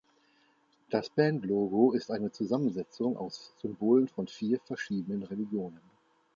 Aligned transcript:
Das 0.89 1.11
Bandlogo 1.11 1.91
ist 1.91 2.09
eine 2.09 2.31
Zusammensetzung 2.31 3.17
aus 3.17 3.53
Symbolen 3.61 4.07
von 4.07 4.27
vier 4.27 4.59
verschiedenen 4.61 5.21
Religionen. 5.21 5.79